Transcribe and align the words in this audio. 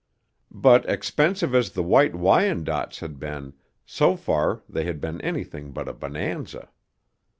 But 0.49 0.89
expensive 0.89 1.53
as 1.53 1.73
the 1.73 1.83
White 1.83 2.15
Wyandottes 2.15 3.01
had 3.01 3.19
been, 3.19 3.53
so 3.85 4.15
far 4.15 4.63
they 4.67 4.85
had 4.85 4.99
been 4.99 5.21
anything 5.21 5.71
but 5.73 5.87
a 5.87 5.93
bonanza. 5.93 6.69